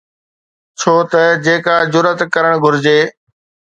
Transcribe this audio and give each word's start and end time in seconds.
ڇو 0.79 0.95
ته 1.11 1.21
جيڪا 1.45 1.75
جرئت 1.93 2.19
ڪرڻ 2.33 2.53
گهرجي. 2.63 2.99